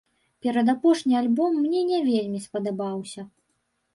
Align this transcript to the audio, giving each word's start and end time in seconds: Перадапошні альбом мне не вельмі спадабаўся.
Перадапошні 0.43 1.13
альбом 1.19 1.59
мне 1.65 1.83
не 1.91 1.99
вельмі 2.09 2.39
спадабаўся. 2.47 3.21